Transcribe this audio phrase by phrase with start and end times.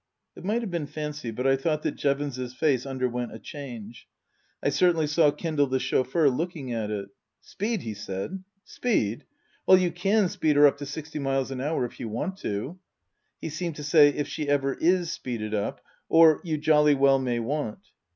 [0.35, 4.07] It might have been fancy, but I thought that Jevons's face underwent a change.
[4.63, 7.09] I certainly saw Kendal the chauffeur looking at it."
[7.53, 8.43] Speed?" he said."
[8.75, 9.25] Speed?
[9.67, 12.79] Well you can speed her up to sixty miles an hour if you want to."
[13.41, 17.39] (He seemed to say," If she ever is speeded up," or" You jolly well may
[17.39, 17.89] want.")